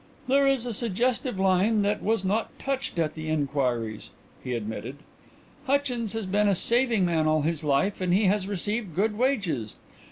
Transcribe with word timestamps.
"There 0.27 0.47
is 0.47 0.65
a 0.65 0.73
suggestive 0.73 1.39
line 1.39 1.83
that 1.83 2.01
was 2.01 2.25
not 2.25 2.57
touched 2.57 2.97
at 2.97 3.13
the 3.13 3.29
inquiries," 3.29 4.09
he 4.43 4.53
admitted. 4.55 4.95
"Hutchins 5.67 6.13
has 6.13 6.25
been 6.25 6.47
a 6.47 6.55
saving 6.55 7.05
man 7.05 7.27
all 7.27 7.43
his 7.43 7.63
life, 7.63 8.01
and 8.01 8.11
he 8.11 8.25
has 8.25 8.47
received 8.47 8.95
good 8.95 9.15
wages. 9.15 9.75